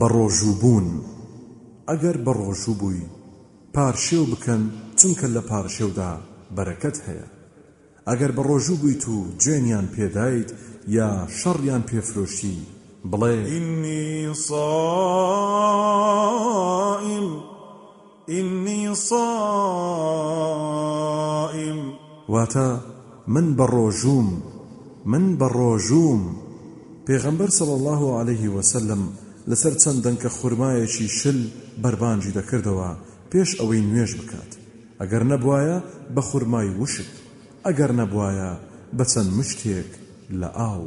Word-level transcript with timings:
بەڕۆژوو 0.00 0.58
بوون 0.60 0.88
ئەگەر 1.88 2.16
بەڕۆژوو 2.26 2.78
بووی 2.80 3.04
پارشێو 3.74 4.24
بکەن 4.32 4.62
چونکە 4.98 5.26
لە 5.34 5.42
پارشێودا 5.50 6.12
بەرەکەت 6.56 6.96
هەیە. 7.06 7.26
ئەگەر 8.08 8.30
بەڕۆژوو 8.36 8.80
بوویت 8.80 9.04
و 9.08 9.16
جوێنیان 9.42 9.86
پێدایت 9.94 10.50
یا 10.96 11.08
شەڕیان 11.38 11.82
پێفرۆشتی 11.90 12.58
بڵێ 13.10 13.36
إني 13.56 14.08
صائم. 14.46 14.58
إني 18.38 18.82
صائم. 19.08 19.18
واتە 22.32 22.68
من 23.34 23.46
بەڕۆژوم 23.58 24.28
من 25.12 25.24
بەڕۆژوم 25.40 26.20
پێغەمبەر 27.06 27.50
صلی 27.58 27.74
الله 27.78 28.02
عليه 28.20 28.44
وسلم 28.56 29.02
لەسەر 29.50 29.74
چەند 29.82 29.98
دەنکە 30.06 30.30
خورمایەکی 30.38 31.08
شل 31.18 31.40
بەربانجی 31.82 32.36
دەکردەوە 32.38 32.90
پێش 33.30 33.50
ئەوەی 33.60 33.86
نوێژ 33.88 34.12
بکات. 34.20 34.50
ئەگەر 35.00 35.22
نەبوایە 35.32 35.78
بە 36.14 36.22
خورمای 36.28 36.74
وشک 36.80 37.10
ئەگەر 37.66 37.90
نەبوایە 38.00 38.52
بە 38.96 39.04
چەند 39.12 39.30
مشتێک 39.38 39.90
لە 40.40 40.48
ئاو. 40.58 40.84